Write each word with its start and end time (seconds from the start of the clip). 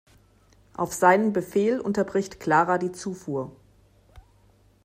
Auf 0.73 0.93
seinen 0.93 1.31
Befehl 1.31 1.79
unterbricht 1.79 2.39
Clara 2.39 2.79
die 2.79 2.91
Zufuhr. 2.91 3.55